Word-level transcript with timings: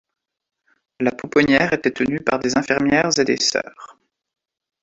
La 0.99 1.11
pouponnière 1.11 1.73
était 1.73 1.91
tenue 1.91 2.21
par 2.21 2.39
des 2.39 2.57
infirmières 2.57 3.11
et 3.19 3.23
des 3.23 3.37
sœurs. 3.37 3.99